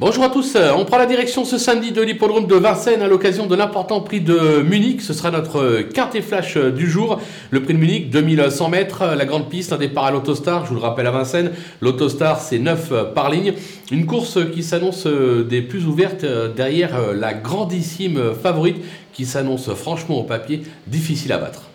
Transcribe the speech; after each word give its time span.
Bonjour 0.00 0.24
à 0.24 0.30
tous, 0.30 0.56
on 0.78 0.86
prend 0.86 0.96
la 0.96 1.04
direction 1.04 1.44
ce 1.44 1.58
samedi 1.58 1.92
de 1.92 2.00
l'hippodrome 2.00 2.46
de 2.46 2.54
Vincennes 2.54 3.02
à 3.02 3.06
l'occasion 3.06 3.46
de 3.46 3.54
l'important 3.54 4.00
prix 4.00 4.22
de 4.22 4.62
Munich. 4.62 5.02
Ce 5.02 5.12
sera 5.12 5.30
notre 5.30 5.82
carte 5.82 6.14
et 6.14 6.22
flash 6.22 6.56
du 6.56 6.88
jour. 6.88 7.20
Le 7.50 7.62
prix 7.62 7.74
de 7.74 7.78
Munich, 7.78 8.08
2100 8.08 8.70
mètres, 8.70 9.04
la 9.04 9.26
grande 9.26 9.50
piste, 9.50 9.74
un 9.74 9.76
départ 9.76 10.06
à 10.06 10.10
l'autostar, 10.10 10.64
je 10.64 10.70
vous 10.70 10.76
le 10.76 10.80
rappelle 10.80 11.06
à 11.06 11.10
Vincennes. 11.10 11.52
L'autostar, 11.82 12.40
c'est 12.40 12.58
9 12.58 13.12
par 13.14 13.28
ligne. 13.28 13.52
Une 13.92 14.06
course 14.06 14.38
qui 14.54 14.62
s'annonce 14.62 15.06
des 15.06 15.60
plus 15.60 15.84
ouvertes 15.84 16.24
derrière 16.56 17.12
la 17.12 17.34
grandissime 17.34 18.32
favorite 18.42 18.82
qui 19.12 19.26
s'annonce 19.26 19.70
franchement 19.74 20.18
au 20.20 20.24
papier 20.24 20.62
difficile 20.86 21.34
à 21.34 21.36
battre. 21.36 21.69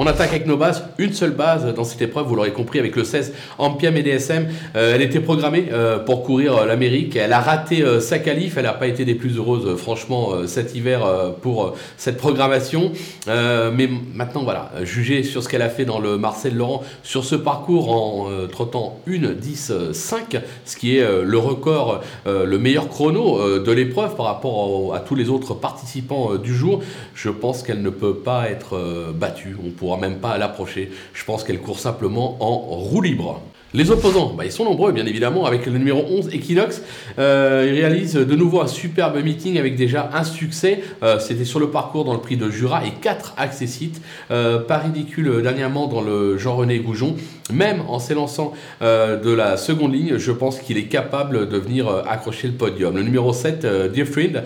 On 0.00 0.06
attaque 0.06 0.30
avec 0.30 0.46
nos 0.46 0.56
bases, 0.56 0.84
une 0.98 1.12
seule 1.12 1.32
base 1.32 1.74
dans 1.74 1.82
cette 1.82 2.00
épreuve, 2.00 2.28
vous 2.28 2.36
l'aurez 2.36 2.52
compris, 2.52 2.78
avec 2.78 2.94
le 2.94 3.02
16 3.02 3.34
Ampiam 3.58 3.96
et 3.96 4.04
DSM. 4.04 4.46
Euh, 4.76 4.94
elle 4.94 5.02
était 5.02 5.18
programmée 5.18 5.70
euh, 5.72 5.98
pour 5.98 6.22
courir 6.22 6.56
euh, 6.56 6.66
l'Amérique. 6.66 7.16
Elle 7.16 7.32
a 7.32 7.40
raté 7.40 7.84
sa 8.00 8.20
qualif. 8.20 8.56
Elle 8.56 8.62
n'a 8.62 8.74
pas 8.74 8.86
été 8.86 9.04
des 9.04 9.16
plus 9.16 9.38
heureuses, 9.38 9.76
franchement, 9.76 10.46
cet 10.46 10.76
hiver 10.76 11.00
pour 11.42 11.74
cette 11.96 12.16
programmation. 12.16 12.92
mais 13.26 13.88
maintenant, 14.14 14.44
voilà, 14.44 14.70
juger 14.84 15.24
sur 15.24 15.42
ce 15.42 15.48
qu'elle 15.48 15.62
a 15.62 15.68
fait 15.68 15.84
dans 15.84 15.98
le 15.98 16.16
Marcel 16.16 16.54
Laurent, 16.54 16.84
sur 17.02 17.24
ce 17.24 17.34
parcours 17.34 17.90
en 17.90 18.28
trottant 18.46 19.00
1 19.08 19.32
10 19.32 19.72
5, 19.92 20.36
ce 20.64 20.76
qui 20.76 20.96
est 20.96 21.24
le 21.24 21.38
record, 21.38 22.02
le 22.26 22.58
meilleur 22.58 22.88
chrono 22.88 23.58
de 23.58 23.72
l'épreuve 23.72 24.14
par 24.14 24.26
rapport 24.26 24.94
à, 24.94 25.00
tous 25.00 25.16
les 25.16 25.28
autres 25.28 25.54
participants 25.54 26.36
du 26.36 26.54
jour, 26.54 26.82
je 27.14 27.30
pense 27.30 27.64
qu'elle 27.64 27.82
ne 27.82 27.90
peut 27.90 28.14
pas 28.14 28.48
être 28.48 29.12
battue. 29.12 29.56
Même 29.96 30.18
pas 30.18 30.32
à 30.32 30.38
l'approcher. 30.38 30.90
Je 31.14 31.24
pense 31.24 31.44
qu'elle 31.44 31.60
court 31.60 31.78
simplement 31.78 32.36
en 32.40 32.56
roue 32.56 33.00
libre. 33.00 33.40
Les 33.74 33.90
opposants, 33.90 34.32
bah, 34.34 34.46
ils 34.46 34.52
sont 34.52 34.64
nombreux 34.64 34.92
bien 34.92 35.04
évidemment, 35.04 35.44
avec 35.44 35.66
le 35.66 35.72
numéro 35.72 36.02
11 36.08 36.34
Equinox. 36.34 36.82
Euh, 37.18 37.66
il 37.68 37.74
réalise 37.78 38.14
de 38.14 38.34
nouveau 38.34 38.62
un 38.62 38.66
superbe 38.66 39.22
meeting 39.22 39.58
avec 39.58 39.76
déjà 39.76 40.08
un 40.14 40.24
succès. 40.24 40.82
Euh, 41.02 41.18
c'était 41.18 41.44
sur 41.44 41.60
le 41.60 41.68
parcours 41.68 42.06
dans 42.06 42.14
le 42.14 42.20
prix 42.20 42.38
de 42.38 42.48
Jura 42.48 42.86
et 42.86 42.92
4 43.02 43.34
accessites. 43.36 44.00
Euh, 44.30 44.58
pas 44.58 44.78
ridicule 44.78 45.42
dernièrement 45.42 45.86
dans 45.86 46.00
le 46.00 46.38
Jean-René 46.38 46.78
Goujon. 46.78 47.16
Même 47.52 47.82
en 47.88 47.98
s'élançant 47.98 48.52
de 48.82 49.32
la 49.32 49.56
seconde 49.56 49.94
ligne, 49.94 50.18
je 50.18 50.32
pense 50.32 50.58
qu'il 50.58 50.76
est 50.76 50.84
capable 50.84 51.48
de 51.48 51.56
venir 51.56 51.88
accrocher 52.06 52.46
le 52.46 52.52
podium. 52.52 52.94
Le 52.94 53.02
numéro 53.02 53.32
7, 53.32 53.66
Dear 53.90 54.06
Friend, 54.06 54.42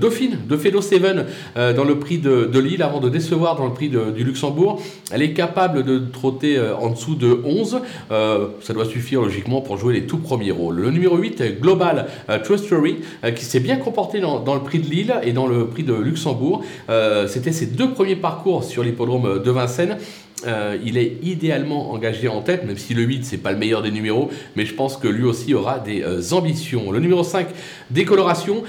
Dauphine, 0.00 0.38
de 0.48 0.56
Fedo 0.56 0.80
7 0.80 1.02
dans 1.76 1.84
le 1.84 1.98
prix 1.98 2.16
de, 2.16 2.58
Lille 2.58 2.82
avant 2.82 3.00
de 3.00 3.10
décevoir 3.10 3.56
dans 3.56 3.66
le 3.66 3.74
prix 3.74 3.90
du 3.90 4.24
Luxembourg. 4.24 4.80
Elle 5.12 5.20
est 5.20 5.34
capable 5.34 5.82
de 5.82 5.98
trotter 5.98 6.58
en 6.58 6.88
dessous 6.88 7.14
de 7.14 7.42
11 7.44 7.82
ça 8.60 8.72
doit 8.72 8.84
suffire 8.84 9.20
logiquement 9.20 9.60
pour 9.60 9.76
jouer 9.76 9.94
les 9.94 10.06
tout 10.06 10.18
premiers 10.18 10.50
rôles. 10.50 10.76
Le 10.76 10.90
numéro 10.90 11.16
8, 11.16 11.60
Global 11.60 12.06
euh, 12.28 12.38
euh, 12.38 13.30
qui 13.30 13.44
s'est 13.44 13.60
bien 13.60 13.76
comporté 13.76 14.20
dans, 14.20 14.54
le 14.54 14.60
prix 14.60 14.78
de 14.78 14.88
Lille 14.88 15.14
et 15.22 15.32
dans 15.32 15.46
le 15.46 15.66
prix 15.66 15.82
de 15.82 15.94
Luxembourg. 15.94 16.62
Euh, 16.88 17.26
c'était 17.28 17.52
ses 17.52 17.66
deux 17.66 17.90
premiers 17.90 18.16
parcours 18.16 18.64
sur 18.64 18.82
l'hippodrome 18.82 19.42
de 19.42 19.50
Vincennes. 19.50 19.98
il 20.84 20.98
est 20.98 21.18
idéalement 21.22 21.92
engagé 21.92 22.28
en 22.28 22.42
tête, 22.42 22.66
même 22.66 22.76
si 22.76 22.92
le 22.94 23.02
8, 23.02 23.24
c'est 23.24 23.38
pas 23.38 23.52
le 23.52 23.58
meilleur 23.58 23.82
des 23.82 23.90
numéros, 23.90 24.30
mais 24.56 24.66
je 24.66 24.74
pense 24.74 24.96
que 24.96 25.08
lui 25.08 25.24
aussi 25.24 25.54
aura 25.54 25.78
des 25.78 26.04
ambitions. 26.32 26.92
Le 26.92 27.00
numéro 27.00 27.22
5, 27.22 27.46
Décoloration. 27.90 28.62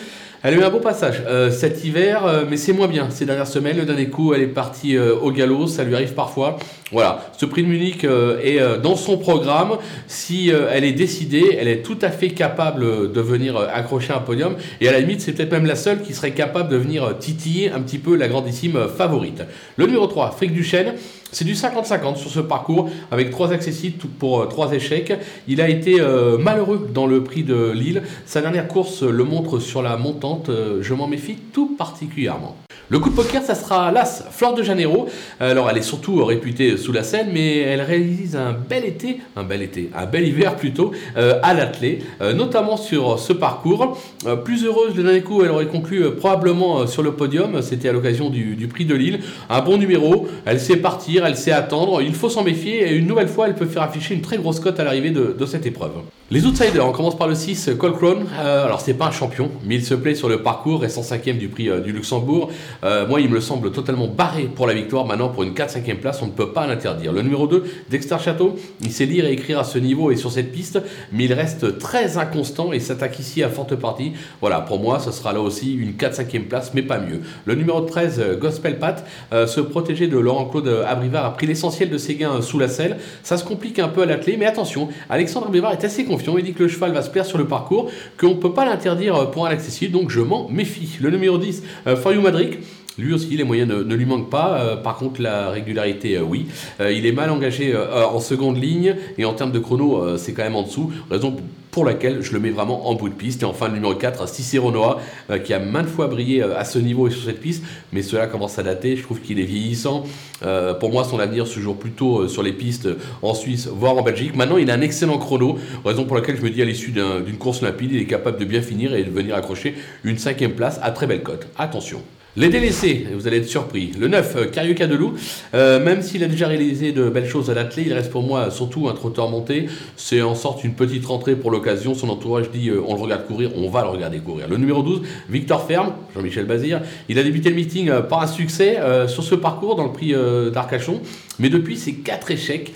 Elle 0.48 0.54
a 0.54 0.58
eu 0.58 0.64
un 0.64 0.70
beau 0.70 0.80
passage 0.80 1.24
euh, 1.26 1.50
cet 1.50 1.84
hiver, 1.84 2.24
euh, 2.24 2.44
mais 2.48 2.56
c'est 2.56 2.72
moins 2.72 2.88
bien 2.88 3.10
ces 3.10 3.26
dernières 3.26 3.48
semaines. 3.48 3.78
Le 3.78 3.86
dernier 3.86 4.10
coup, 4.10 4.32
elle 4.32 4.44
est 4.44 4.48
partie 4.48 4.96
euh, 4.96 5.16
au 5.16 5.32
galop, 5.32 5.66
ça 5.66 5.84
lui 5.84 5.96
arrive 5.96 6.14
parfois. 6.14 6.58
Voilà, 6.92 7.32
ce 7.36 7.48
prix 7.48 7.64
de 7.64 7.68
Munich 7.68 8.04
est 8.04 8.60
dans 8.80 8.96
son 8.96 9.18
programme. 9.18 9.78
Si 10.08 10.52
elle 10.52 10.84
est 10.84 10.92
décidée, 10.92 11.58
elle 11.60 11.68
est 11.68 11.82
tout 11.82 11.98
à 12.04 12.10
fait 12.10 12.30
capable 12.30 13.12
de 13.12 13.22
venir 13.22 13.58
accrocher 13.58 14.14
un 14.14 14.20
podium. 14.20 14.56
Et 14.80 14.88
à 14.88 14.92
la 14.92 15.00
limite, 15.00 15.20
c'est 15.20 15.32
peut-être 15.32 15.52
même 15.52 15.66
la 15.66 15.76
seule 15.76 16.04
qui 16.04 16.14
serait 16.14 16.32
capable 16.32 16.70
de 16.70 16.78
venir 16.78 17.18
titiller 17.18 17.72
un 17.72 17.82
petit 17.82 17.98
peu 17.98 18.16
la 18.16 18.28
grandissime 18.28 18.88
favorite. 18.96 19.42
Le 19.78 19.88
numéro 19.88 20.06
3, 20.06 20.30
Frick 20.38 20.54
Duchesne. 20.54 20.94
C'est 21.36 21.44
du 21.44 21.54
50-50 21.54 22.16
sur 22.16 22.32
ce 22.32 22.40
parcours 22.40 22.90
avec 23.12 23.30
trois 23.30 23.52
accessibles 23.52 23.98
pour 24.20 24.48
trois 24.48 24.72
échecs. 24.72 25.14
Il 25.50 25.60
a 25.60 25.68
été 25.68 25.98
malheureux 26.40 26.90
dans 26.94 27.08
le 27.08 27.24
prix 27.24 27.44
de 27.44 27.72
Lille. 27.72 28.04
Sa 28.26 28.42
dernière 28.42 28.70
course 28.70 29.04
le 29.04 29.24
montre 29.26 29.60
sur 29.60 29.82
la 29.82 29.98
montante 29.98 30.50
euh, 30.56 30.80
je 30.82 30.94
m'en 30.94 31.08
méfie 31.08 31.38
tout 31.54 31.76
particulièrement. 31.78 32.56
Le 32.90 33.00
coup 33.00 33.10
de 33.10 33.16
poker, 33.16 33.42
ça 33.42 33.56
sera 33.56 33.92
l'As 33.92 34.26
Fleur 34.30 34.54
de 34.54 34.62
Janeiro. 34.62 35.08
Alors, 35.40 35.72
elle 35.72 35.78
est 35.78 35.82
surtout 35.82 36.24
réputée 36.24 36.78
sous 36.78 36.92
la 36.92 37.02
scène, 37.02 37.30
mais 37.34 37.58
elle 37.58 37.82
réalise 37.82 38.36
un 38.36 38.54
bel 38.54 38.86
été, 38.86 39.22
un 39.36 39.44
bel 39.44 39.64
été, 39.64 39.90
un 39.96 40.06
bel 40.06 40.28
hiver 40.28 40.56
plutôt, 40.56 40.92
euh, 41.18 41.40
à 41.42 41.56
l'athlé, 41.56 42.04
euh, 42.22 42.34
notamment 42.34 42.78
sur 42.78 43.18
ce 43.18 43.34
parcours. 43.34 43.98
plus 44.44 44.66
heureuse, 44.66 44.96
le 44.96 45.02
dernier 45.02 45.22
coup, 45.22 45.44
elle 45.44 45.50
aurait 45.50 45.66
conclu 45.66 46.12
probablement 46.12 46.86
sur 46.86 47.02
le 47.02 47.14
podium. 47.14 47.64
C'était 47.64 47.90
à 47.90 47.92
l'occasion 47.92 48.30
du, 48.30 48.68
prix 48.68 48.86
de 48.86 48.94
Lille. 48.94 49.20
Un 49.50 49.62
bon 49.62 49.78
numéro, 49.78 50.28
elle 50.46 50.60
sait 50.60 50.78
partir, 50.78 51.25
elle 51.26 51.38
sait 51.38 51.52
attendre. 51.52 52.02
Il 52.02 52.14
faut 52.14 52.30
s'en 52.30 52.44
méfier 52.44 52.88
et 52.88 52.96
une 52.96 53.08
nouvelle 53.08 53.28
fois, 53.28 53.48
elle 53.48 53.56
peut 53.56 53.66
faire 53.66 53.84
afficher 53.84 54.14
une 54.14 54.22
très 54.22 54.38
grosse 54.38 54.60
cote 54.60 54.80
à 54.80 54.84
l'arrivée 54.84 55.12
de, 55.12 55.46
cette 55.46 55.66
épreuve. 55.66 55.92
Les 56.32 56.48
outsiders, 56.48 56.84
on 56.88 56.92
commence 56.92 57.16
par 57.16 57.28
le 57.28 57.36
6, 57.36 57.72
Colcrone. 57.78 58.26
Euh, 58.40 58.66
alors, 58.66 58.82
c'est 58.82 58.96
pas 58.96 59.06
un 59.06 59.12
champion, 59.12 59.52
mais 59.64 59.76
il 59.76 59.86
se 59.86 59.94
plaît 59.94 60.16
sur 60.16 60.28
le 60.28 60.42
parcours, 60.42 60.82
restant 60.82 61.04
cinquième 61.04 61.38
du 61.38 61.50
prix 61.50 61.70
euh, 61.70 61.82
du 61.82 61.92
Luxembourg. 61.92 62.50
Euh, 62.84 63.08
moi, 63.08 63.22
il 63.22 63.30
me 63.30 63.40
semble 63.40 63.72
totalement 63.72 64.08
barré 64.08 64.50
pour 64.54 64.66
la 64.66 64.74
victoire. 64.74 65.06
Maintenant, 65.06 65.30
pour 65.30 65.44
une 65.44 65.54
4-5e 65.54 65.98
place, 65.98 66.24
on 66.24 66.26
ne 66.26 66.32
peut 66.32 66.52
pas 66.52 66.66
l'interdire. 66.66 67.14
Le 67.14 67.22
numéro 67.22 67.46
2, 67.46 67.64
Dexter 67.92 68.18
Château, 68.20 68.56
il 68.82 68.92
sait 68.92 69.06
lire 69.06 69.26
et 69.26 69.34
écrire 69.34 69.60
à 69.60 69.64
ce 69.64 69.78
niveau 69.78 70.10
et 70.10 70.16
sur 70.16 70.32
cette 70.32 70.52
piste, 70.52 70.82
mais 71.12 71.26
il 71.26 71.34
reste 71.34 71.78
très 71.78 72.18
inconstant 72.18 72.74
et 72.74 72.80
s'attaque 72.80 73.20
ici 73.20 73.44
à 73.44 73.50
forte 73.50 73.76
partie. 73.76 74.14
Voilà, 74.42 74.62
pour 74.62 74.80
moi, 74.80 75.00
ce 75.00 75.12
sera 75.12 75.32
là 75.32 75.42
aussi 75.42 75.76
une 75.76 75.92
4-5e 75.92 76.48
place, 76.48 76.72
mais 76.74 76.82
pas 76.82 76.98
mieux. 76.98 77.22
Le 77.46 77.54
numéro 77.54 77.82
13, 77.82 78.40
Gospel 78.40 78.80
Pat, 78.80 79.06
se 79.32 79.62
protéger 79.62 80.08
de 80.08 80.18
Laurent-Claude 80.18 80.86
A 81.14 81.30
pris 81.32 81.48
l'essentiel 81.48 81.90
de 81.90 81.98
ses 81.98 82.16
gains 82.16 82.42
sous 82.42 82.60
la 82.60 82.68
selle. 82.68 82.98
Ça 83.24 83.38
se 83.38 83.44
complique 83.44 83.80
un 83.80 83.88
peu 83.88 84.02
à 84.02 84.06
l'athlé, 84.06 84.38
mais 84.38 84.46
attention, 84.46 84.90
Alexandre 85.10 85.48
Abrivard 85.48 85.74
est 85.74 85.84
assez 85.84 86.06
il 86.38 86.44
dit 86.44 86.54
que 86.54 86.64
le 86.64 86.70
cheval 86.70 86.92
va 86.92 87.02
se 87.02 87.10
plaire 87.10 87.26
sur 87.26 87.38
le 87.38 87.46
parcours, 87.46 87.90
qu'on 88.18 88.30
ne 88.30 88.34
peut 88.36 88.54
pas 88.54 88.66
l'interdire 88.66 89.32
pour 89.32 89.46
un 89.46 89.50
accessible, 89.50 89.92
donc 89.92 90.10
je 90.10 90.22
m'en 90.22 90.50
méfie. 90.50 90.98
Le 91.02 91.10
numéro 91.10 91.38
10, 91.38 91.64
euh, 91.88 91.96
For 91.96 92.14
You 92.14 92.22
Madrid. 92.22 92.60
Lui 92.98 93.14
aussi, 93.14 93.36
les 93.36 93.44
moyens 93.44 93.70
ne, 93.70 93.96
lui 93.96 94.06
manquent 94.06 94.30
pas. 94.30 94.60
Euh, 94.60 94.76
par 94.76 94.98
contre, 94.98 95.22
la 95.22 95.50
régularité, 95.50 96.18
euh, 96.18 96.22
oui. 96.22 96.48
il 96.80 97.06
est 97.06 97.12
mal 97.12 97.30
engagé 97.30 97.76
en 97.76 98.20
seconde 98.20 98.62
ligne 98.62 98.96
et 99.18 99.26
en 99.26 99.34
termes 99.34 99.52
de 99.52 99.60
chrono, 99.60 100.18
c'est 100.18 100.34
quand 100.34 100.44
même 100.44 100.56
en 100.56 100.64
dessous. 100.64 100.92
Raison 101.10 101.36
pour 101.76 101.84
laquelle 101.84 102.24
je 102.24 102.32
le 102.32 102.40
mets 102.40 102.52
vraiment 102.52 102.88
en 102.88 102.96
bout 102.96 103.10
de 103.10 103.14
piste. 103.14 103.42
Et 103.42 103.46
enfin, 103.46 103.68
le 103.68 103.74
numéro 103.74 103.94
4, 103.94 104.30
Cicero 104.30 104.72
Noah, 104.72 105.02
euh, 105.30 105.40
qui 105.40 105.54
a 105.54 105.60
maintes 105.60 105.90
fois 105.90 106.08
brillé 106.08 106.42
euh, 106.42 106.58
à 106.58 106.64
ce 106.64 106.80
niveau 106.80 107.10
et 107.10 107.12
sur 107.12 107.24
cette 107.24 107.42
piste, 107.42 107.66
mais 107.92 108.02
cela 108.02 108.28
commence 108.28 108.58
à 108.58 108.64
dater. 108.64 108.96
Je 108.96 109.04
trouve 109.04 109.20
qu'il 109.20 109.42
est 109.42 109.44
vieillissant. 109.44 110.06
Euh, 110.44 110.74
pour 110.74 110.90
moi, 110.90 111.04
son 111.04 111.20
avenir 111.20 111.48
se 111.48 111.60
joue 111.60 111.74
plutôt 111.74 112.30
sur 112.30 112.44
les 112.44 112.54
pistes 112.54 112.88
en 113.22 113.34
Suisse, 113.34 113.68
voire 113.68 113.98
en 113.98 114.04
Belgique. 114.04 114.38
Maintenant, 114.38 114.56
il 114.56 114.72
a 114.72 114.74
un 114.74 114.80
excellent 114.80 115.18
chrono, 115.18 115.58
raison 115.84 116.06
pour 116.06 116.16
laquelle 116.16 116.38
je 116.38 116.44
me 116.44 116.50
dis 116.50 116.62
à 116.62 116.66
l'issue 116.66 116.92
d'une 116.92 117.38
course 117.38 117.62
limpide, 117.62 117.92
il 117.92 118.02
est 118.02 118.06
capable 118.06 118.38
de 118.38 118.46
bien 118.46 118.62
finir 118.62 118.96
et 118.96 119.04
de 119.04 119.12
venir 119.12 119.36
accrocher 119.36 119.76
une 120.06 120.18
cinquième 120.18 120.54
place 120.54 120.80
à 120.82 120.92
très 120.92 121.08
belle 121.08 121.24
cote. 121.24 121.48
Attention. 121.58 122.02
Les 122.38 122.50
délaissés, 122.50 123.08
vous 123.14 123.28
allez 123.28 123.38
être 123.38 123.48
surpris. 123.48 123.92
Le 123.98 124.10
9, 124.10 124.52
Cariuca 124.52 124.88
Delou, 124.88 125.14
euh, 125.54 125.82
même 125.82 126.02
s'il 126.02 126.22
a 126.22 126.28
déjà 126.28 126.50
réalisé 126.50 126.92
de 126.92 127.08
belles 127.08 127.30
choses 127.30 127.50
à 127.50 127.54
l'athlé, 127.54 127.84
il 127.86 127.94
reste 127.94 128.12
pour 128.12 128.24
moi 128.24 128.52
surtout 128.52 128.90
un 128.90 128.94
trotteur 128.94 129.30
monté. 129.30 129.68
C'est 129.96 130.22
en 130.22 130.36
sorte 130.36 130.66
une 130.66 130.74
petite 130.74 131.06
rentrée 131.06 131.38
pour 131.38 131.50
l'occasion. 131.50 131.94
Son 131.94 132.10
entourage 132.10 132.52
dit 132.52 132.68
euh, 132.68 132.84
on 132.90 132.96
le 132.96 133.00
regarde 133.00 133.26
courir, 133.26 133.52
on 133.56 133.70
va 133.70 133.84
le 133.84 133.88
regarder 133.88 134.18
courir. 134.18 134.50
Le 134.50 134.58
numéro 134.58 134.84
12, 134.84 135.04
Victor 135.30 135.66
Ferme, 135.66 135.94
Jean-Michel 136.14 136.44
Bazir, 136.44 136.82
il 137.08 137.18
a 137.20 137.24
débuté 137.24 137.48
le 137.48 137.56
meeting 137.56 137.88
euh, 137.88 138.02
par 138.02 138.22
un 138.22 138.28
succès 138.28 138.80
sur 139.08 139.24
ce 139.24 139.36
parcours 139.36 139.78
dans 139.78 139.86
le 139.86 139.94
prix 139.94 140.14
d'Arcachon. 140.54 141.00
Mais 141.40 141.50
depuis, 141.50 141.78
c'est 141.78 141.94
quatre 141.94 142.32
échecs 142.32 142.74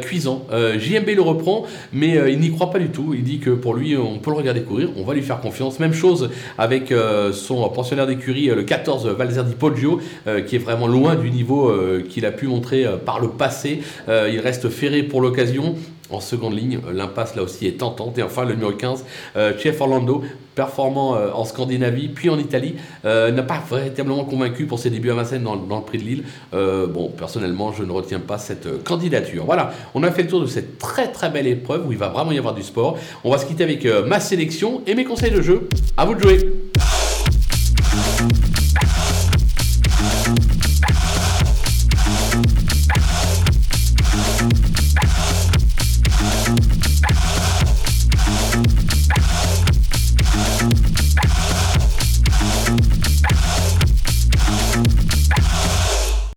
cuisants. 0.00 0.46
JMB 0.78 1.08
le 1.14 1.22
reprend, 1.22 1.64
mais 1.92 2.18
il 2.32 2.38
n'y 2.38 2.50
croit 2.50 2.70
pas 2.70 2.78
du 2.78 2.88
tout. 2.88 3.14
Il 3.14 3.22
dit 3.22 3.38
que 3.38 3.50
pour 3.50 3.74
lui, 3.74 3.96
on 3.96 4.18
peut 4.18 4.30
le 4.30 4.36
regarder 4.36 4.62
courir, 4.62 4.90
on 4.96 5.04
va 5.04 5.14
lui 5.14 5.22
faire 5.22 5.40
confiance. 5.40 5.78
Même 5.78 5.92
chose 5.92 6.30
avec 6.58 6.92
son 7.32 7.68
pensionnaire 7.68 8.06
d'écurie, 8.06 8.46
le 8.46 8.62
14 8.62 8.99
Valzer 9.06 9.44
Di 9.44 9.54
Poggio, 9.54 10.00
euh, 10.26 10.40
qui 10.42 10.56
est 10.56 10.58
vraiment 10.58 10.86
loin 10.86 11.14
du 11.14 11.30
niveau 11.30 11.68
euh, 11.68 12.04
qu'il 12.08 12.26
a 12.26 12.32
pu 12.32 12.46
montrer 12.46 12.86
euh, 12.86 12.96
par 12.96 13.20
le 13.20 13.28
passé. 13.28 13.80
il 14.08 14.40
reste 14.40 14.68
ferré 14.68 15.02
pour 15.02 15.20
l'occasion. 15.20 15.74
En 16.10 16.18
seconde 16.18 16.56
ligne, 16.56 16.80
l'impasse 16.92 17.36
là 17.36 17.42
aussi 17.44 17.68
est 17.68 17.78
tentante. 17.78 18.18
Et 18.18 18.22
enfin, 18.24 18.44
le 18.44 18.54
numéro 18.54 18.72
15, 18.72 19.04
Chef 19.58 19.80
Orlando, 19.80 20.24
performant 20.56 21.12
en 21.12 21.44
Scandinavie, 21.44 22.08
puis 22.08 22.28
en 22.28 22.36
Italie, 22.36 22.74
n'a 23.04 23.42
pas 23.44 23.62
véritablement 23.70 24.24
convaincu 24.24 24.66
pour 24.66 24.80
ses 24.80 24.90
débuts 24.90 25.12
à 25.12 25.14
Vincennes 25.14 25.44
dans, 25.44 25.54
le 25.54 25.84
prix 25.84 25.98
de 25.98 26.02
Lille. 26.02 26.24
bon, 26.52 27.12
personnellement, 27.16 27.72
je 27.72 27.84
ne 27.84 27.92
retiens 27.92 28.18
pas 28.18 28.38
cette 28.38 28.82
candidature. 28.82 29.44
Voilà, 29.44 29.72
on 29.94 30.02
a 30.02 30.10
fait 30.10 30.24
le 30.24 30.28
tour 30.28 30.40
de 30.40 30.46
cette 30.46 30.78
très 30.78 31.12
très 31.12 31.30
belle 31.30 31.46
épreuve 31.46 31.86
où 31.86 31.92
il 31.92 31.98
va 31.98 32.08
vraiment 32.08 32.32
y 32.32 32.38
avoir 32.38 32.54
du 32.54 32.64
sport. 32.64 32.98
On 33.22 33.30
va 33.30 33.38
se 33.38 33.46
quitter 33.46 33.62
avec 33.62 33.86
ma 34.08 34.18
sélection 34.18 34.82
et 34.88 34.96
mes 34.96 35.04
conseils 35.04 35.30
de 35.30 35.42
jeu. 35.42 35.68
À 35.96 36.06
vous 36.06 36.16
de 36.16 36.20
jouer! 36.20 36.69